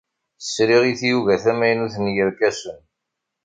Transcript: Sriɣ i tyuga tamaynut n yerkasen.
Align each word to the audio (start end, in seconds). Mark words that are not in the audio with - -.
Sriɣ 0.41 0.83
i 0.91 0.93
tyuga 0.99 1.35
tamaynut 1.43 1.95
n 2.03 2.05
yerkasen. 2.15 2.79